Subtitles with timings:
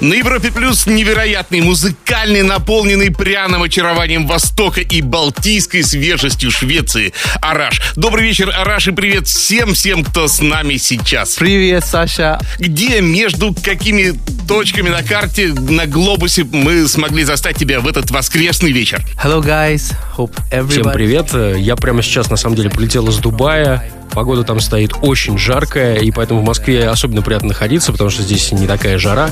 [0.00, 7.14] На Европе Плюс невероятный, музыкальный, наполненный пряным очарованием Востока и балтийской свежестью Швеции.
[7.40, 7.80] Араш.
[7.96, 11.36] Добрый вечер, Араш, и привет всем-всем, кто с нами сейчас.
[11.36, 12.38] Привет, Саша.
[12.58, 14.12] Где, между какими
[14.46, 19.02] точками на карте, на глобусе мы смогли застать тебя в этот воскресный вечер?
[19.22, 19.94] Hello, guys.
[20.16, 20.68] Hope everybody...
[20.68, 21.58] Всем привет.
[21.58, 23.90] Я прямо сейчас, на самом деле, прилетел из Дубая.
[24.12, 28.52] Погода там стоит очень жаркая, и поэтому в Москве особенно приятно находиться, потому что здесь
[28.52, 29.30] не такая жара.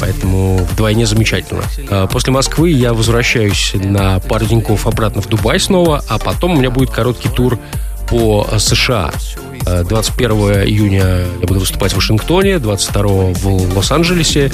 [0.00, 1.62] Поэтому вдвойне замечательно.
[1.90, 6.56] А, После Москвы я возвращаюсь на пару деньков обратно в Дубай снова, а потом у
[6.56, 7.58] меня будет короткий тур
[8.08, 9.12] по США.
[9.66, 10.30] А, 21
[10.66, 14.52] июня я буду выступать в Вашингтоне, 22 в Лос-Анджелесе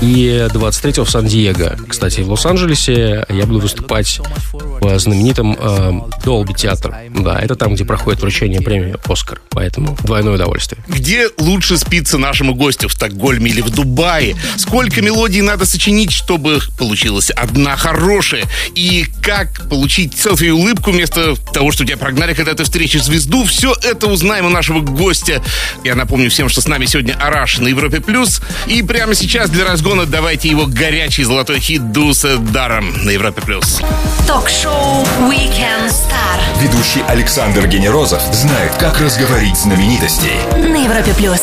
[0.00, 1.76] и 23 в Сан-Диего.
[1.88, 4.20] Кстати, в Лос-Анджелесе я буду выступать
[4.52, 5.92] в знаменитом э,
[6.24, 6.96] Долби театр.
[7.10, 9.40] Да, это там, где проходит вручение премии «Оскар».
[9.50, 10.82] Поэтому двойное удовольствие.
[10.88, 14.34] Где лучше спится нашему гостю, в Стокгольме или в Дубае?
[14.56, 18.44] Сколько мелодий надо сочинить, чтобы получилась одна хорошая?
[18.74, 23.44] И как получить селфи и улыбку вместо того, что тебя прогнали, когда ты встретишь звезду?
[23.44, 25.42] Все это узнаем у нашего гостя.
[25.84, 28.00] Я напомню всем, что с нами сегодня Араш на Европе+.
[28.00, 28.40] плюс.
[28.66, 33.40] И прямо сейчас для разгона давайте его горячий золотой хит Дуса даром на Европе+.
[33.40, 33.80] плюс.
[34.26, 40.36] Ток-шоу Weekend Star Ведущий Александр Генерозов знает, как разговорить знаменитостей.
[40.56, 41.40] на Европе плюс.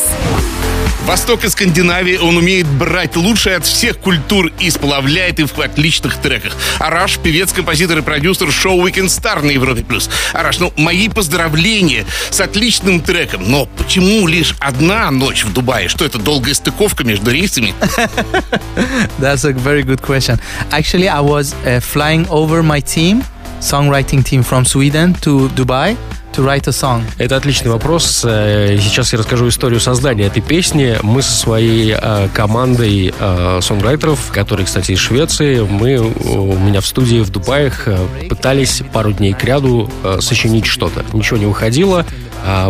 [1.10, 6.16] Восток и Скандинавии он умеет брать лучшее от всех культур и сплавляет их в отличных
[6.18, 6.52] треках.
[6.78, 9.82] Араш, певец, композитор и продюсер шоу Weekend Star на Европе+.
[9.82, 10.08] плюс.
[10.32, 13.50] Араш, ну, мои поздравления с отличным треком.
[13.50, 15.88] Но почему лишь одна ночь в Дубае?
[15.88, 17.74] Что это, долгая стыковка между рейсами?
[19.18, 20.38] That's a very good question.
[20.70, 23.24] Actually, I was uh, flying over my team,
[23.60, 25.96] songwriting team from Sweden to Dubai
[26.32, 27.02] to write a song.
[27.18, 28.24] Это отличный вопрос.
[28.24, 30.96] Э, Сейчас я расскажу историю создания этой песни.
[31.02, 36.86] Мы со своей э, командой э, сонграйтеров, которые, кстати, из Швеции, мы у меня в
[36.86, 37.98] студии в Дубаях э,
[38.28, 41.04] пытались пару дней к ряду э, сочинить что-то.
[41.12, 42.06] Ничего не выходило,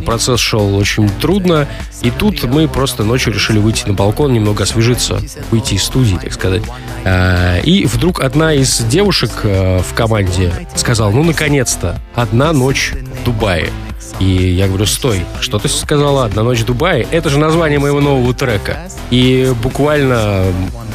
[0.04, 1.66] процесс шел очень трудно.
[2.03, 5.20] И тут мы просто ночью решили выйти на балкон, немного освежиться,
[5.50, 6.62] выйти из студии, так сказать.
[7.04, 13.25] Э, И вдруг одна из девушек э, в команде сказала, ну, наконец-то, одна ночь в
[13.25, 13.70] Дубае.
[14.19, 16.25] И я говорю, стой, что ты сказала?
[16.25, 17.06] «Одна ночь в Дубае»?
[17.10, 18.91] Это же название моего нового трека.
[19.10, 20.44] И буквально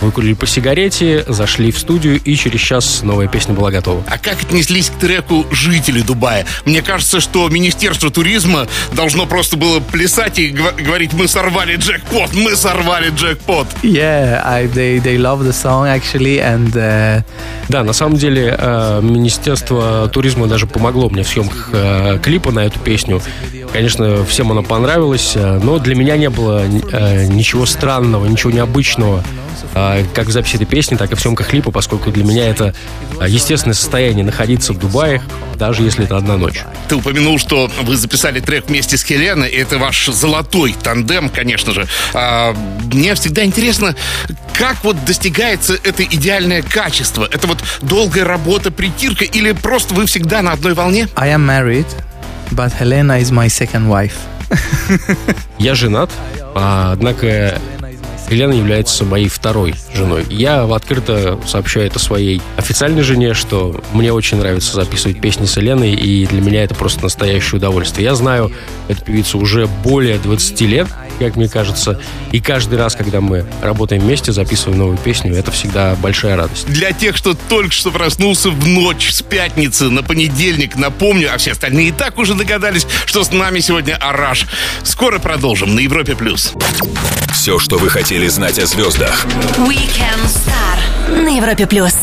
[0.01, 4.03] выкурили по сигарете, зашли в студию, и через час новая песня была готова.
[4.07, 6.45] А как отнеслись к треку жители Дубая?
[6.65, 12.55] Мне кажется, что Министерство туризма должно просто было плясать и говорить, мы сорвали джекпот, мы
[12.55, 13.67] сорвали джекпот.
[13.83, 17.23] Yeah, I, they, they love the song actually, and uh,
[17.69, 22.59] Да, на самом деле э, Министерство туризма даже помогло мне в съемках э, клипа на
[22.59, 23.04] эту песню.
[23.71, 29.23] Конечно, всем она понравилась, э, но для меня не было э, ничего странного, ничего необычного,
[29.73, 32.73] э, как в записи этой песни, так и в съемках клипа, поскольку для меня это
[33.25, 35.21] естественное состояние находиться в Дубае,
[35.55, 36.61] даже если это одна ночь.
[36.87, 39.49] Ты упомянул, что вы записали трек вместе с Хеленой.
[39.49, 41.87] и Это ваш золотой тандем, конечно же.
[42.13, 42.55] А,
[42.91, 43.95] мне всегда интересно,
[44.53, 47.27] как вот достигается это идеальное качество?
[47.31, 51.07] Это вот долгая работа, притирка или просто вы всегда на одной волне?
[51.15, 51.87] I am married,
[52.51, 54.17] but Helena is my second wife.
[55.57, 56.11] Я женат,
[56.53, 57.59] а, однако
[58.29, 60.25] Елена является моей второй женой.
[60.29, 65.93] Я открыто сообщаю это своей официальной жене, что мне очень нравится записывать песни с Еленой,
[65.93, 68.05] и для меня это просто настоящее удовольствие.
[68.05, 68.51] Я знаю
[68.87, 70.87] эту певицу уже более 20 лет,
[71.19, 71.99] как мне кажется,
[72.31, 76.67] и каждый раз, когда мы работаем вместе, записываем новую песню, это всегда большая радость.
[76.67, 81.51] Для тех, кто только что проснулся в ночь с пятницы на понедельник, напомню, а все
[81.51, 84.47] остальные и так уже догадались, что с нами сегодня Араш.
[84.83, 86.15] Скоро продолжим на Европе+.
[86.15, 86.53] плюс.
[87.33, 89.25] Все, что вы хотели знать о звездах.
[89.57, 91.93] Weekend Star на Европе плюс.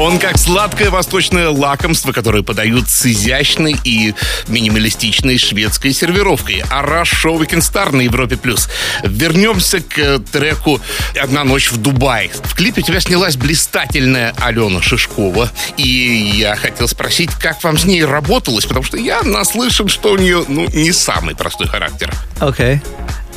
[0.00, 4.14] Он как сладкое восточное лакомство, которое подают с изящной и
[4.48, 6.64] минималистичной шведской сервировкой.
[6.70, 8.38] Араш Шоу Weekend Star на Европе+.
[8.38, 8.70] плюс.
[9.04, 10.80] Вернемся к э, треку
[11.20, 12.30] «Одна ночь в Дубае».
[12.32, 15.50] В клипе у тебя снялась блистательная Алена Шишкова.
[15.76, 20.16] И я хотел спросить, как вам с ней работалось, потому что я наслышан, что у
[20.16, 22.10] нее ну, не самый простой характер.
[22.38, 22.80] Okay.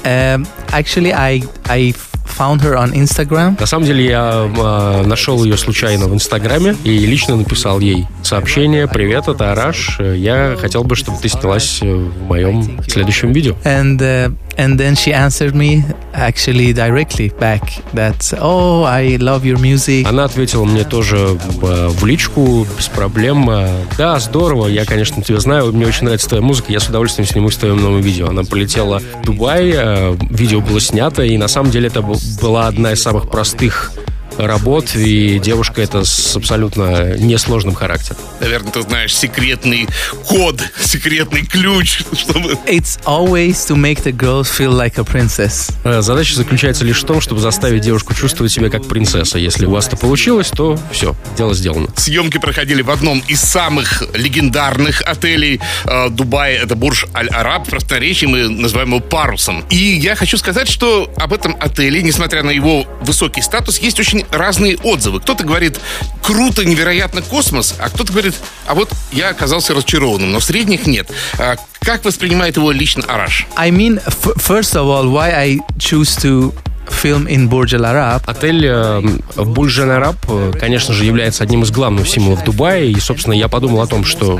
[0.05, 1.93] Um, actually, I I
[2.25, 3.59] found her on Instagram.
[3.59, 8.87] На самом деле я э, нашел ее случайно в Инстаграме и лично написал ей сообщение
[8.87, 9.99] «Привет, это Араш.
[9.99, 13.55] Я хотел бы, чтобы ты снялась в моем следующем видео».
[13.63, 15.83] And uh, and then she answered me
[16.13, 17.61] actually directly back
[17.93, 20.07] that oh I love your music.
[20.07, 23.49] Она ответила мне тоже в, в личку без проблем.
[23.97, 27.55] Да, здорово, я, конечно, тебя знаю, мне очень нравится твоя музыка, я с удовольствием снимусь
[27.55, 28.29] в твоем новом видео.
[28.29, 32.01] Она полетела в Дубай, э, видео было снято, и на самом деле это
[32.41, 33.91] была одна из самых простых
[34.37, 38.21] работ, и девушка это с абсолютно несложным характером.
[38.39, 39.87] Наверное, ты знаешь секретный
[40.27, 42.57] код, секретный ключ, чтобы...
[42.67, 45.71] It's always to make the girl feel like a princess.
[45.83, 49.37] Э, задача заключается лишь в том, чтобы заставить девушку чувствовать себя как принцесса.
[49.37, 51.87] Если у вас это получилось, то все, дело сделано.
[51.95, 56.57] Съемки проходили в одном из самых легендарных отелей э, Дубая.
[56.57, 57.67] Это Бурж Аль-Араб.
[57.67, 59.63] В просторечии мы называем его парусом.
[59.69, 64.22] И я хочу сказать, что об этом отеле, несмотря на его высокий статус, есть очень
[64.31, 65.19] разные отзывы.
[65.19, 65.79] Кто-то говорит,
[66.21, 68.35] круто, невероятно космос, а кто-то говорит,
[68.67, 71.09] а вот я оказался разочарованным, но средних нет.
[71.37, 73.47] А как воспринимает его лично Араш?
[73.57, 74.01] I mean,
[74.37, 76.53] first of all, why I choose to
[76.87, 78.21] film in Al Arab.
[78.25, 79.01] Отель э,
[79.35, 82.83] Бурж Аль Араб, э, конечно же, является одним из главных символов Дубая.
[82.83, 84.39] И, собственно, я подумал о том, что,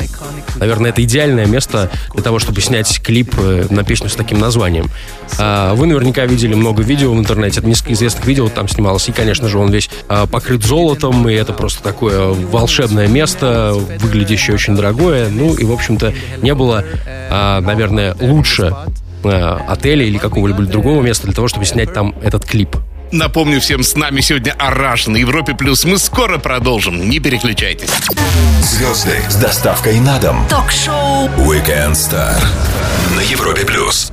[0.56, 4.90] наверное, это идеальное место для того, чтобы снять клип э, на песню с таким названием.
[5.40, 7.62] А, вы наверняка видели много видео в интернете.
[7.64, 9.08] Несколько известных видео там снималось.
[9.10, 11.28] И, конечно же, он весь а, покрыт золотом.
[11.30, 15.30] И это просто такое волшебное место, выглядящее очень дорогое.
[15.30, 18.74] Ну и, в общем-то, не было, а, наверное, лучше
[19.26, 22.78] отеля или какого-либо другого места для того, чтобы снять там этот клип.
[23.12, 25.86] Напомню всем, с нами сегодня Араш на Европе Плюс.
[25.86, 27.10] Мы скоро продолжим.
[27.10, 27.90] Не переключайтесь.
[28.62, 30.48] Звезды с доставкой на дом.
[30.50, 32.44] Ток-шоу Weekend Star
[33.16, 34.13] на Европе Плюс.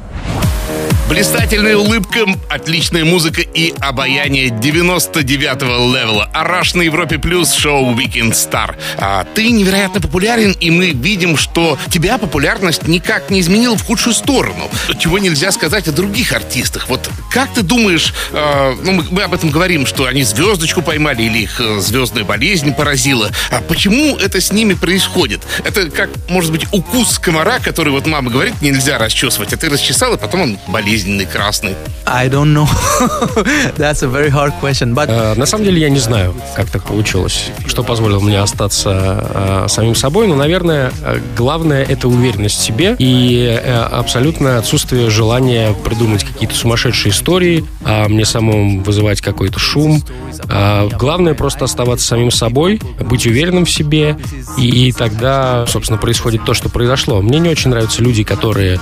[1.10, 6.30] Блистательная улыбка, отличная музыка и обаяние 99-го левела.
[6.32, 8.76] Араш на Европе Плюс, шоу Weekend Star.
[8.96, 14.14] А, ты невероятно популярен, и мы видим, что тебя популярность никак не изменила в худшую
[14.14, 14.70] сторону.
[15.00, 16.88] Чего нельзя сказать о других артистах.
[16.88, 21.24] Вот как ты думаешь, э, ну мы, мы об этом говорим, что они звездочку поймали
[21.24, 23.30] или их э, звездная болезнь поразила.
[23.50, 25.40] А почему это с ними происходит?
[25.64, 30.14] Это как, может быть, укус комара, который вот мама говорит, нельзя расчесывать, а ты расчесал,
[30.14, 31.76] и потом он болезнь болезненный красный?
[32.06, 32.66] I don't know.
[33.76, 34.94] That's a very hard question.
[34.94, 35.08] But...
[35.08, 39.68] Uh, на самом деле я не знаю, как так получилось, что позволило мне остаться uh,
[39.68, 40.92] самим собой, но, наверное,
[41.36, 48.08] главное это уверенность в себе и uh, абсолютное отсутствие желания придумать какие-то сумасшедшие истории, а
[48.08, 50.02] мне самому вызывать какой-то шум.
[50.46, 54.16] Главное просто оставаться самим собой, быть уверенным в себе,
[54.58, 57.20] и, тогда, собственно, происходит то, что произошло.
[57.22, 58.80] Мне не очень нравятся люди, которые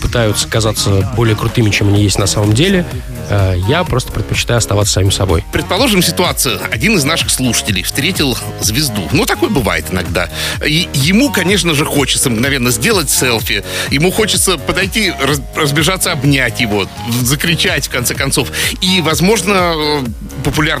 [0.00, 2.84] пытаются казаться более крутыми чем они есть на самом деле.
[3.28, 5.44] Э, я просто предпочитаю оставаться самим собой.
[5.52, 6.58] Предположим ситуацию.
[6.70, 9.08] Один из наших слушателей встретил звезду.
[9.12, 10.28] Ну, такое бывает иногда.
[10.66, 13.64] И ему, конечно же, хочется мгновенно сделать селфи.
[13.90, 15.12] Ему хочется подойти,
[15.54, 16.88] разбежаться, обнять его,
[17.22, 18.48] закричать, в конце концов.
[18.80, 20.04] И, возможно, э,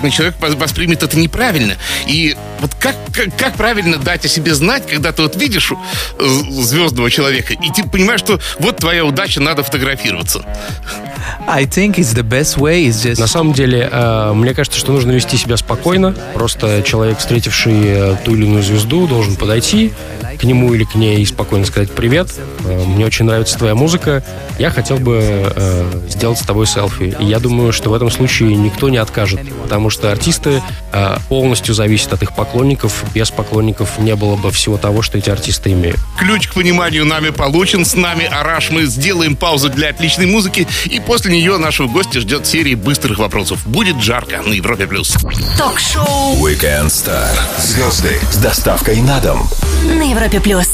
[0.08, 1.76] популярный человек воспримет это неправильно.
[2.06, 6.26] И вот как, как, как правильно дать о себе знать, когда ты вот видишь э,
[6.62, 10.44] звездного человека, и ты понимаешь, что вот твоя удача, надо фотографироваться.
[11.46, 13.20] I think it's the best way is just...
[13.20, 16.14] На самом деле, э, мне кажется, что нужно вести себя спокойно.
[16.34, 19.92] Просто человек, встретивший э, ту или иную звезду, должен подойти
[20.38, 22.28] к нему или к ней и спокойно сказать «Привет,
[22.60, 24.22] мне очень нравится твоя музыка,
[24.58, 25.52] я хотел бы
[26.08, 27.16] сделать с тобой селфи».
[27.18, 30.62] И я думаю, что в этом случае никто не откажет, потому что артисты
[31.28, 32.47] полностью зависят от их поклонников.
[33.14, 35.98] Без поклонников не было бы всего того, что эти артисты имеют.
[36.18, 37.84] Ключ к пониманию нами получен.
[37.84, 38.70] С нами Араш.
[38.70, 43.66] Мы сделаем паузу для отличной музыки, и после нее нашего гостя ждет серия быстрых вопросов.
[43.66, 44.86] Будет жарко на Европе+.
[44.86, 45.16] плюс.
[45.56, 47.28] Ток-шоу Weekend Star.
[47.58, 49.48] Звезды с доставкой на дом.
[49.84, 50.68] На Европе Плюс.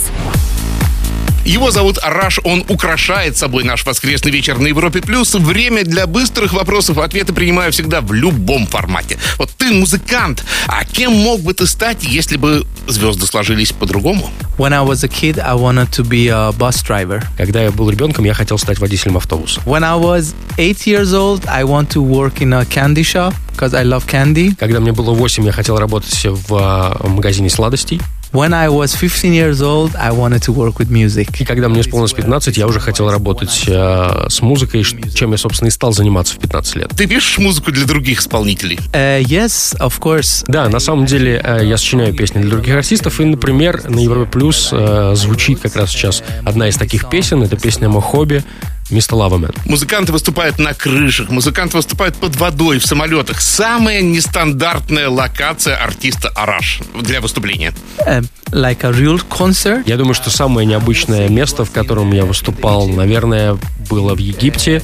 [1.44, 5.02] Его зовут Араш, он украшает собой наш воскресный вечер на Европе+.
[5.02, 5.34] плюс.
[5.34, 6.96] Время для быстрых вопросов.
[6.98, 9.18] Ответы принимаю всегда в любом формате.
[9.36, 14.30] Вот ты музыкант, а кем мог бы ты стать, если бы звезды сложились по-другому?
[14.58, 17.24] When I was a kid, I wanted to be a bus driver.
[17.38, 19.60] Когда я был ребенком, я хотел стать водителем автобуса.
[19.64, 23.74] When I was eight years old, I want to work in a candy shop because
[23.74, 24.54] I love candy.
[24.58, 28.02] Когда мне было 8, я хотел работать в а, магазине сладостей.
[28.34, 31.40] When I was 15 years old, I wanted to work with music.
[31.40, 35.68] И когда мне исполнилось 15, я уже хотел работать э, с музыкой, чем я, собственно,
[35.68, 36.90] и стал заниматься в 15 лет.
[36.96, 38.80] Ты пишешь музыку для других исполнителей?
[38.92, 40.44] Uh, yes, of course.
[40.48, 44.32] Да, на самом деле э, я сочиняю песни для других артистов, и, например, на Европе
[44.32, 48.42] Плюс э, звучит как раз сейчас одна из таких песен, это песня «Мой хобби»,
[48.90, 49.50] Мистер Лавамен.
[49.64, 53.40] Музыканты выступают на крышах, музыканты выступают под водой, в самолетах.
[53.40, 57.72] Самая нестандартная локация артиста Араш для выступления.
[58.06, 59.84] Uh, like a real concert.
[59.86, 64.82] Я думаю, что самое необычное место, в котором я выступал, наверное, было в Египте,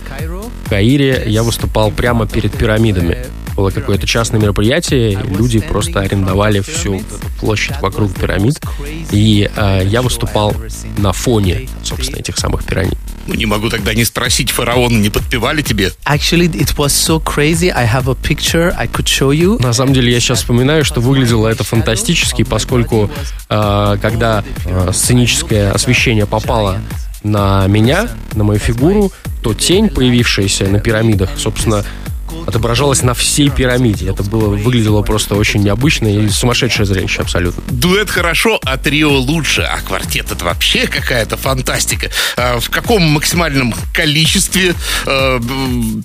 [0.64, 1.24] в Каире.
[1.26, 3.18] Я выступал прямо перед пирамидами.
[3.60, 7.02] Было какое-то частное мероприятие, люди просто арендовали всю
[7.40, 8.58] площадь вокруг пирамид.
[9.10, 10.56] И э, я выступал
[10.96, 12.96] на фоне, собственно, этих самых пирамид.
[13.26, 15.92] Ну, не могу тогда не спросить, фараоны не подпевали тебе?
[16.06, 17.70] Actually, it was so crazy.
[17.70, 19.60] I have a picture I could show you.
[19.62, 23.10] На самом деле, я сейчас вспоминаю, что выглядело это фантастически, поскольку
[23.50, 26.80] э, когда э, сценическое освещение попало
[27.22, 29.12] на меня, на мою фигуру,
[29.42, 31.84] то тень, появившаяся на пирамидах, собственно,
[32.46, 34.08] отображалась на всей пирамиде.
[34.10, 37.62] Это было выглядело просто очень необычно и сумасшедшее зрелище абсолютно.
[37.70, 39.62] Дуэт хорошо, а трио лучше.
[39.62, 42.10] А квартет это вообще какая-то фантастика.
[42.36, 44.74] А в каком максимальном количестве
[45.06, 45.40] э,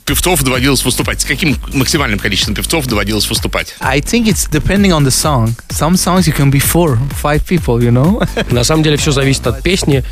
[0.06, 1.22] певцов доводилось выступать?
[1.22, 3.76] С каким максимальным количеством певцов доводилось выступать?
[3.80, 5.56] I think it's depending on the song.
[5.70, 8.28] Some songs you can be four, five people, you know.
[8.52, 10.04] На самом деле все зависит от песни.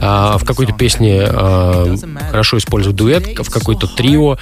[0.00, 1.94] А, в какой-то песне а,
[2.30, 4.38] хорошо используют дуэт, в какой-то трио,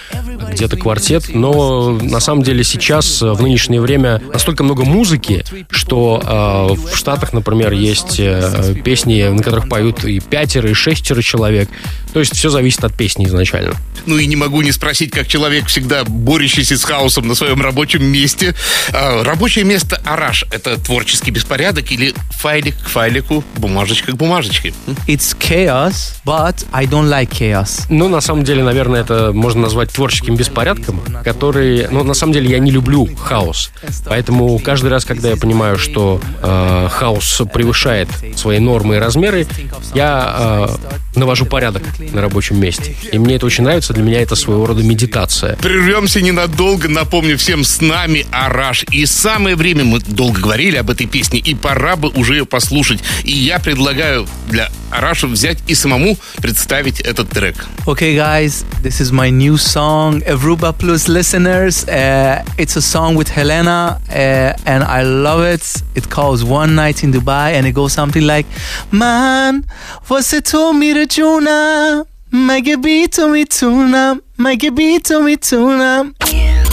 [0.53, 1.20] где-то квартет.
[1.29, 7.33] Но на самом деле сейчас, в нынешнее время, настолько много музыки, что а, в Штатах,
[7.33, 11.69] например, есть э, песни, на которых поют и пятеро, и шестеро человек.
[12.13, 13.75] То есть все зависит от песни изначально.
[14.07, 18.05] Ну и не могу не спросить, как человек, всегда борющийся с хаосом на своем рабочем
[18.05, 18.55] месте.
[18.93, 24.73] А, рабочее место Араш– это творческий беспорядок или файлик к файлику, бумажечка к бумажечке?
[25.07, 27.83] It's chaos, but I don't like chaos.
[27.89, 31.89] Ну, на самом деле, наверное, это можно назвать творческим беспорядком, который...
[31.91, 33.71] Ну, на самом деле, я не люблю хаос.
[34.07, 39.47] Поэтому каждый раз, когда я понимаю, что э, хаос превышает свои нормы и размеры,
[39.95, 40.69] я
[41.15, 42.97] э, навожу порядок на рабочем месте.
[43.13, 43.93] И мне это очень нравится.
[43.93, 45.57] Для меня это своего рода медитация.
[45.57, 48.85] Прервемся ненадолго, напомню всем, с нами Араш.
[48.91, 53.01] И самое время, мы долго говорили об этой песне, и пора бы уже ее послушать.
[53.25, 57.67] И я предлагаю для Араша взять и самому представить этот трек.
[57.87, 61.88] Okay, guys, this is my new song, Evruba Plus listeners.
[61.88, 65.84] Uh, it's a song with Helena, uh, and I love it.
[65.96, 68.46] It calls One Night in Dubai, and it goes something like,
[68.92, 69.66] Man,
[70.08, 76.14] você tome rajuna, magabito mituna, magabito mituna.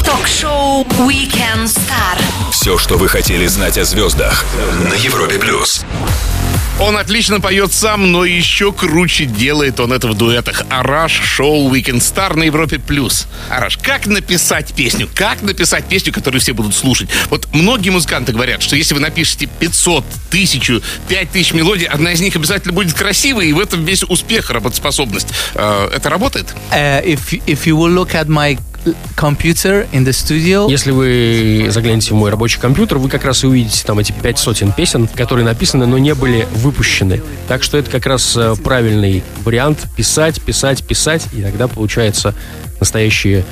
[0.04, 2.18] Ток-шоу Weekend Star.
[2.50, 4.44] Все, что вы хотели знать о звездах
[4.90, 5.84] на Европе плюс.
[6.79, 10.61] Он отлично поет сам, но еще круче делает он это в дуэтах.
[10.69, 12.77] Араш, шоу Weekend Star на Европе+.
[12.77, 13.25] плюс.
[13.49, 15.09] Араш, как написать песню?
[15.15, 17.09] Как написать песню, которую все будут слушать?
[17.31, 22.35] Вот многие музыканты говорят, что если вы напишете 500, 1000, 5000 мелодий, одна из них
[22.35, 25.29] обязательно будет красивой, и в этом весь успех, работоспособность.
[25.55, 26.53] Э, Это работает?
[26.71, 28.55] Uh, if if you will look at my
[29.15, 33.47] computer in the studio, Если вы заглянете в мой рабочий компьютер, вы как раз и
[33.47, 37.21] увидите там эти пять сотен песен, которые написаны, но не были выпущены.
[37.47, 42.33] Так что это как раз э, правильный вариант писать, писать, писать, и тогда получается
[42.79, 43.45] настоящие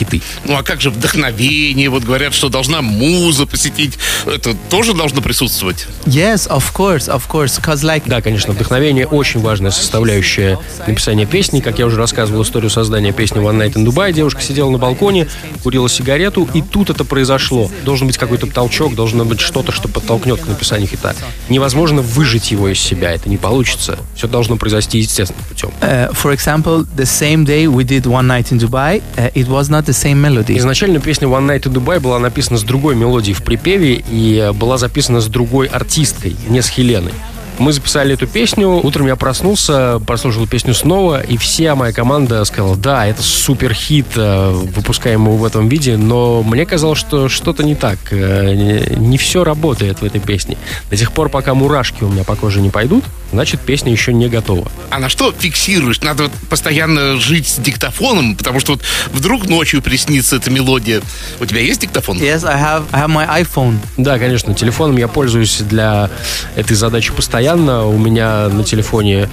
[0.00, 0.22] хиты.
[0.44, 1.88] Ну а как же вдохновение?
[1.90, 3.98] Вот говорят, что должна муза посетить.
[4.26, 5.86] Это тоже должно присутствовать?
[6.06, 11.60] yes, of course, of course, cause like Да, конечно, вдохновение очень важная составляющая написания песни.
[11.60, 15.28] Как я уже рассказывал историю создания песни One Night in Dubai, девушка сидела на балконе,
[15.62, 17.70] курила сигарету, и тут это произошло.
[17.84, 21.14] Должен быть какой-то толчок, должно быть что-то, что подтолкнет к написанию хита.
[21.48, 23.98] Невозможно выжить его из себя, это не получится.
[24.14, 25.70] Все должно произойти естественным путем.
[25.80, 29.68] Uh, for example, the same day we did One Night in Dubai, uh, it was
[29.68, 30.56] not the same melody.
[30.58, 34.52] Изначально песня One Night in Dubai была написана с другой мелодией в припеве и э,
[34.52, 37.12] была записана с другой артисткой, не с Хеленой.
[37.58, 38.80] Мы записали эту песню.
[38.82, 44.06] Утром я проснулся, прослушал песню снова, и вся моя команда сказала, да, это супер хит,
[44.16, 47.98] э, выпускаем его в этом виде, но мне казалось, что что-то не так.
[48.12, 50.56] Э, Не все работает в этой песне.
[50.88, 54.28] До тех пор, пока мурашки у меня по коже не пойдут, значит, песня еще не
[54.28, 54.70] готова.
[54.90, 56.00] А на что фиксируешь?
[56.00, 58.82] Надо вот постоянно жить с диктофоном, потому что вот
[59.12, 61.02] вдруг ночью приснится эта мелодия.
[61.40, 62.18] У тебя есть диктофон?
[62.18, 63.78] Yes, I have I have my iPhone.
[63.96, 66.10] Да, конечно, телефоном я пользуюсь для
[66.56, 67.86] этой задачи постоянно.
[67.86, 69.28] У меня на телефоне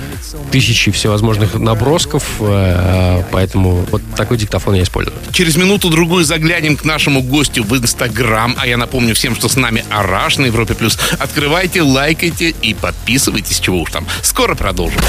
[0.52, 5.16] тысячи всевозможных набросков, э, поэтому вот такой диктофон я использую.
[5.32, 8.56] Через минуту-другую заглянем к нашему гостю в Инстаграм.
[8.58, 10.74] А я напомню всем, что с нами Араш на Европе+.
[10.74, 10.98] плюс.
[11.20, 14.06] Открывайте, лайкайте и подписывайтесь, чего уж там.
[14.22, 15.02] Скоро продолжим.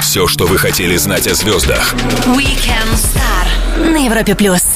[0.00, 1.94] Все, что вы хотели знать о звездах
[2.26, 4.73] Weekend Star на Европе плюс.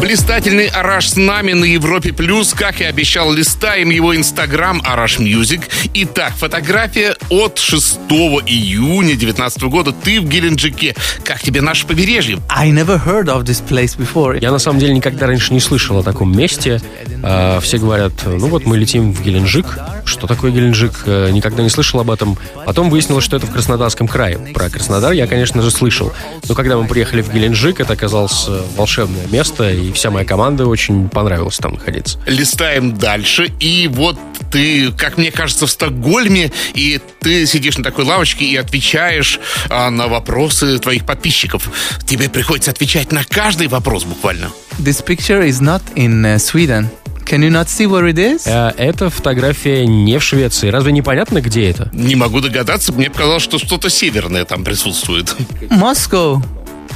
[0.00, 2.52] Блистательный Араш с нами на Европе Плюс.
[2.52, 5.62] Как и обещал, листаем его инстаграм Arash Music.
[5.94, 8.00] Итак, фотография от 6
[8.46, 9.92] июня 2019 года.
[9.92, 10.94] Ты в Геленджике.
[11.24, 12.38] Как тебе наше побережье?
[12.50, 14.38] I never heard of this place before.
[14.40, 16.82] Я на самом деле никогда раньше не слышал о таком месте.
[17.22, 19.78] А, все говорят, ну вот мы летим в Геленджик.
[20.04, 21.04] Что такое Геленджик?
[21.06, 22.36] Э, Никогда не слышал об этом.
[22.66, 24.36] Потом выяснилось, что это в Краснодарском крае.
[24.52, 26.12] Про Краснодар я, конечно же, слышал.
[26.46, 30.66] Но когда мы приехали в Геленджик, это оказалось э, волшебное место, и вся моя команда
[30.66, 32.18] очень понравилась там находиться.
[32.26, 33.50] Листаем дальше.
[33.60, 34.18] И вот
[34.50, 39.90] ты, как мне кажется, в Стокгольме, и ты сидишь на такой лавочке и отвечаешь а,
[39.90, 41.68] на вопросы твоих подписчиков.
[42.06, 44.50] Тебе приходится отвечать на каждый вопрос буквально.
[44.78, 46.88] This picture is not in uh, Sweden.
[47.24, 48.42] Can you not see where it is?
[48.44, 50.68] Э, Эта фотография не в Швеции.
[50.68, 51.88] Разве непонятно, где это?
[51.94, 55.34] Не могу догадаться, мне показалось, что что-то северное там присутствует.
[55.70, 56.42] Moscow.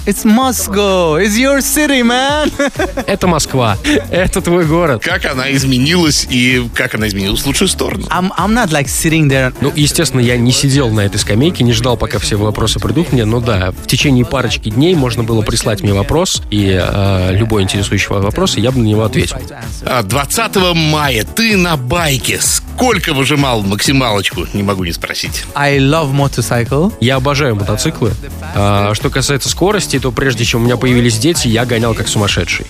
[0.08, 1.22] It's Moscow.
[1.22, 2.50] It's your city, man.
[3.06, 3.76] Это Москва.
[4.10, 5.02] Это твой город.
[5.04, 8.06] Как она изменилась и как она изменилась в лучшую сторону.
[8.06, 9.54] I'm, I'm not like sitting there.
[9.60, 13.26] Ну, естественно, я не сидел на этой скамейке, не ждал, пока все вопросы придут мне,
[13.26, 18.08] но да, в течение парочки дней можно было прислать мне вопрос, и э, любой интересующий
[18.08, 19.36] вас вопрос, и я бы на него ответил.
[19.84, 22.40] А 20 мая ты на байке.
[22.40, 24.46] Сколько выжимал максималочку?
[24.54, 25.44] Не могу не спросить.
[25.54, 26.94] I love motorcycle.
[27.00, 28.12] Я обожаю мотоциклы.
[28.54, 32.67] А, что касается скорости, то прежде чем у меня появились дети, я гонял как сумасшедший.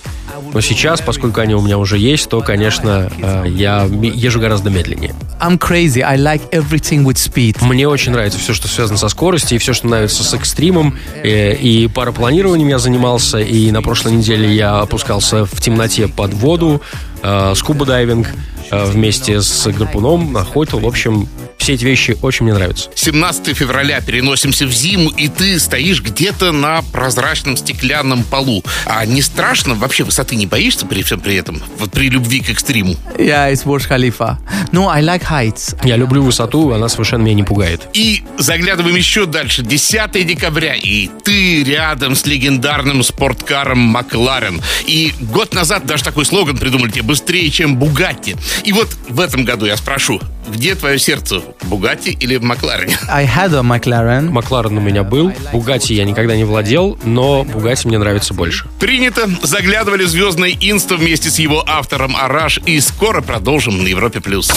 [0.52, 5.14] Но сейчас, поскольку они у меня уже есть, то, конечно, э, я езжу гораздо медленнее.
[5.40, 6.00] I'm crazy.
[6.02, 7.56] I like everything with speed.
[7.64, 10.98] Мне очень нравится все, что связано со скоростью, и все, что нравится с экстримом.
[11.22, 16.80] Э, И парапланированием я занимался, и на прошлой неделе я опускался в темноте под воду,
[17.22, 18.28] э, скуба-дайвинг
[18.70, 20.80] э, вместе с гарпуном, охотил.
[20.80, 22.88] В общем, все эти вещи очень мне нравятся.
[22.94, 28.62] 17 февраля переносимся в зиму, и ты стоишь где-то на прозрачном стеклянном полу.
[28.86, 29.74] А не страшно?
[29.74, 31.62] Вообще высоты не боишься при всем при этом?
[31.78, 32.94] Вот при любви к экстриму?
[33.16, 34.36] Yeah, it's Burj Khalifa.
[34.72, 35.74] No, I like heights.
[35.84, 37.88] Я люблю высоту, она совершенно меня не пугает.
[37.94, 39.62] И заглядываем еще дальше.
[39.62, 44.60] 10 декабря, и ты рядом с легендарным спорткаром Макларен.
[44.86, 48.36] И год назад даже такой слоган придумали тебе «Быстрее, чем Бугатти».
[48.64, 52.98] И вот в этом году я спрошу, где твое сердце, Бугатти или в Макларене?
[53.08, 54.30] I had a McLaren.
[54.30, 58.66] Макларен у меня был, Бугати я никогда не владел, но Бугати мне нравится больше.
[58.78, 59.28] Принято.
[59.42, 62.60] Заглядывали в звездное инсто вместе с его автором Араш.
[62.66, 64.20] И скоро продолжим на Европе+.
[64.20, 64.48] плюс.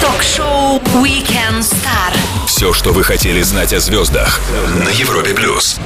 [0.00, 2.12] Ток-шоу Weekend Star.
[2.46, 4.40] Все, что вы хотели знать о звездах
[4.84, 5.78] на Европе плюс.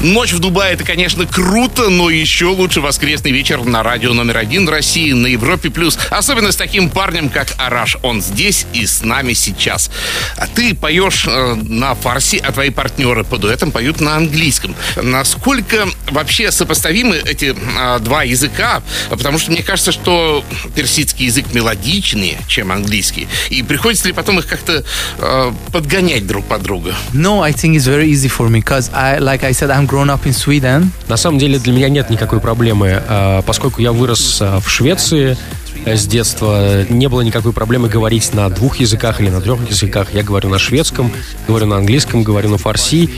[0.00, 4.66] Ночь в Дубае это, конечно, круто, но еще лучше воскресный вечер на радио номер один
[4.66, 5.98] России на Европе плюс.
[6.08, 7.98] Особенно с таким парнем, как Араш.
[8.02, 9.90] Он здесь и с нами сейчас.
[10.38, 14.74] А ты поешь э, на фарси, а твои партнеры по дуэтам поют на английском.
[14.96, 18.82] Насколько вообще сопоставимы эти э, два языка?
[19.10, 20.42] Потому что мне кажется, что
[20.74, 23.28] персидский язык мелодичнее, чем английский.
[23.50, 24.82] И приходится ли потом их как-то
[25.18, 26.94] э, подгонять друг под друга?
[27.12, 30.06] No, I think it's very easy for me because I, like I said, I'm grown
[30.06, 30.90] up in Sweden.
[31.08, 35.36] На самом деле для меня нет никакой проблемы, а, поскольку я вырос а, в Швеции
[35.84, 40.14] э, с детства, не было никакой проблемы говорить на двух языках или на трех языках.
[40.14, 41.10] Я говорю на шведском,
[41.48, 43.10] говорю на английском, говорю на фарси.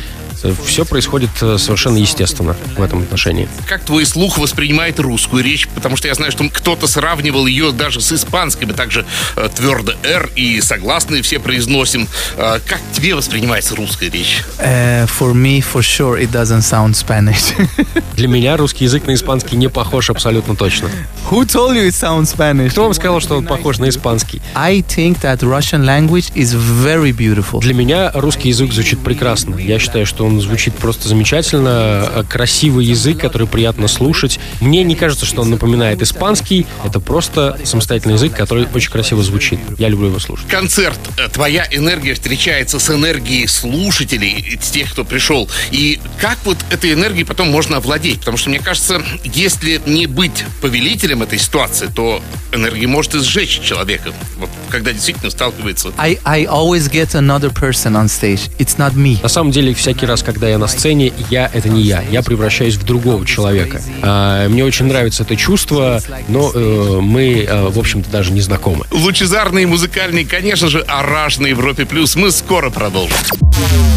[0.65, 3.49] Все происходит э, совершенно естественно в этом отношении.
[3.67, 5.69] Как твой слух воспринимает русскую речь?
[5.69, 8.67] Потому что я знаю, что кто-то сравнивал ее даже с испанской.
[8.67, 9.05] Мы также
[9.37, 12.09] э, твердо «р» и согласные все произносим.
[12.37, 14.43] Э, как тебе воспринимается русская речь?
[14.59, 17.55] Uh, for me, for sure, it doesn't sound Spanish.
[18.17, 20.89] Для меня русский язык на испанский не похож абсолютно точно.
[21.31, 22.71] Who told you it sounds Spanish?
[22.71, 24.41] Кто вам сказал, что он похож на испанский?
[24.55, 27.61] I think that Russian language is very beautiful.
[27.61, 29.57] Для меня русский язык звучит прекрасно.
[29.57, 32.09] Я считаю, что он звучит просто замечательно.
[32.15, 34.39] Э, Красивый язык, который приятно слушать.
[34.61, 36.67] Мне не кажется, что он напоминает испанский.
[36.85, 39.59] Это просто самостоятельный язык, который очень красиво звучит.
[39.79, 40.47] Я люблю его слушать.
[40.49, 40.99] Концерт.
[41.19, 45.49] Э, Твоя энергия встречается с энергией слушателей, с тех, кто пришел.
[45.71, 48.21] И как вот этой энергией потом можно овладеть?
[48.21, 53.61] Потому что, мне кажется, если не быть повелителем этой ситуации, то энергия может и сжечь
[53.61, 54.13] человека.
[54.39, 58.51] Вот когда действительно сталкивается I, I always get another person on stage.
[58.59, 59.21] It's not me.
[59.23, 62.03] На самом деле, всякий раз, когда я на сцене, я— это не я.
[62.11, 63.81] Я превращаюсь в другого человека.
[64.03, 68.85] А, Мне очень нравится это чувство, но э, мы, э, в общем-то, даже не знакомы.
[68.91, 72.17] лучезарный и музыкальный, конечно же, Араш на Европе Плюс.
[72.17, 73.17] Мы скоро продолжим.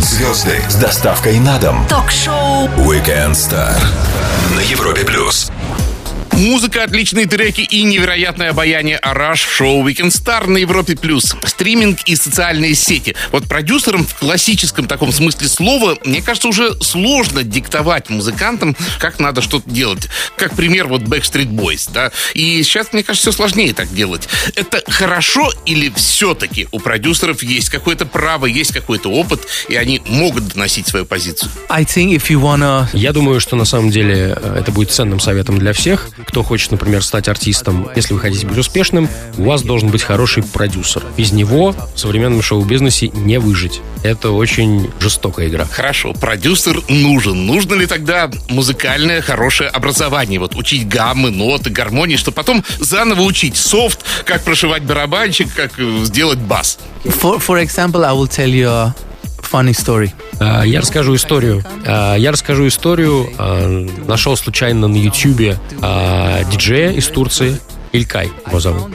[0.01, 1.85] Звезды с доставкой на дом.
[1.89, 3.75] Ток-шоу Weekend Star
[4.55, 5.51] на Европе плюс.
[6.35, 10.97] Музыка, отличные треки и невероятное обаяние Араш в шоу Weekend Star на Европе+.
[10.97, 11.33] плюс.
[11.45, 13.15] Стриминг и социальные сети.
[13.31, 19.41] Вот продюсерам в классическом таком смысле слова, мне кажется, уже сложно диктовать музыкантам, как надо
[19.41, 20.09] что-то делать.
[20.35, 22.11] Как пример вот Backstreet Boys, да.
[22.33, 24.27] И сейчас, мне кажется, все сложнее так делать.
[24.55, 30.49] Это хорошо или все-таки у продюсеров есть какое-то право, есть какой-то опыт, и они могут
[30.49, 31.49] доносить свою позицию?
[31.69, 32.87] I think if you wanna...
[32.91, 36.09] Я думаю, что на самом деле э, это будет ценным советом для всех.
[36.25, 39.07] Кто хочет, например, стать артистом, если вы хотите быть успешным,
[39.37, 41.03] у вас должен быть хороший продюсер.
[41.17, 43.81] Без него в современном шоу-бизнесе не выжить.
[44.03, 45.65] Это очень жестокая игра.
[45.65, 47.45] Хорошо, продюсер нужен.
[47.45, 50.39] Нужно ли тогда музыкальное хорошее образование?
[50.39, 56.03] Вот учить гаммы, ноты, гармонии, чтобы потом заново учить софт, как прошивать барабанчик, как э,
[56.03, 56.79] сделать бас.
[57.03, 58.93] For, for example, I will tell you
[59.51, 60.11] funny story.
[60.39, 61.63] А, Я расскажу историю.
[61.85, 63.29] А, Я расскажу историю.
[63.37, 65.57] а, Нашел случайно на Ютьюбе
[66.51, 67.59] диджея из Турции.
[67.91, 68.91] Илькай его зовут.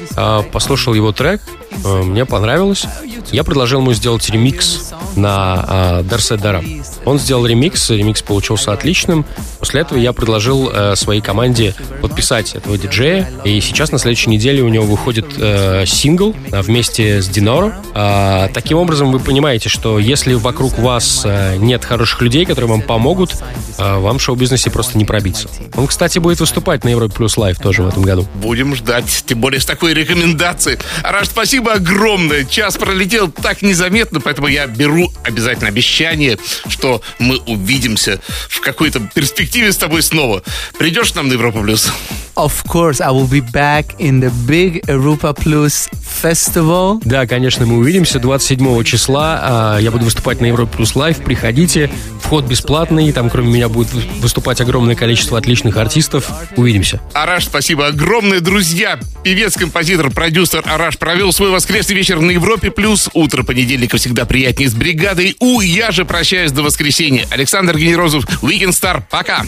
[0.53, 1.41] Послушал его трек,
[1.85, 2.85] мне понравилось.
[3.33, 6.65] Я предложил ему сделать ремикс на Дарсе Дарам.
[7.05, 9.25] Он сделал ремикс, ремикс получился отличным.
[9.59, 13.31] После этого я предложил э, своей команде подписать этого диджея.
[13.45, 17.75] И сейчас на следующей неделе у него выходит э, сингл а, вместе с Диноро.
[17.95, 22.83] А, таким образом, вы понимаете, что если вокруг вас э, нет хороших людей, которые вам
[22.83, 23.37] помогут,
[23.79, 25.49] э, вам в шоу-бизнесе просто не пробиться.
[25.75, 28.27] Он, кстати, будет выступать на Европе Плюс Лайв тоже в этом году.
[28.37, 30.79] Будем ждать, тем более с такой рекомендацией.
[31.03, 32.45] Араш, спасибо огромное.
[32.45, 39.73] Час пролетел так незаметно, поэтому я беру обязательно обещание, что мы увидимся в какой-то перспективе
[39.73, 40.43] с тобой снова.
[40.79, 41.91] Придешь нам на Европу Плюс?
[42.37, 45.89] Of course, I will be back in the big Europa Plus
[46.23, 47.01] festival.
[47.05, 49.39] Да, конечно, мы увидимся 27 числа.
[49.43, 51.19] а, Я буду выступать на Европе Плюс Лайв.
[51.19, 51.91] Приходите.
[52.23, 53.11] Вход бесплатный.
[53.13, 56.31] Там, кроме меня, будет выступать огромное количество отличных артистов.
[56.57, 57.01] Увидимся.
[57.13, 58.99] Араш, спасибо огромное, друзья.
[59.23, 62.71] Певец, композитор, продюсер Араш провел свой воскресный вечер на Европе+.
[62.71, 63.11] плюс.
[63.13, 65.61] Утро понедельника всегда приятнее с бригадой У.
[65.61, 67.27] Я же прощаюсь до воскресенья.
[67.31, 69.03] Александр Генерозов, Weekend Star.
[69.11, 69.45] Пока.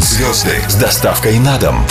[0.00, 1.84] Звезды с доставкой на дом.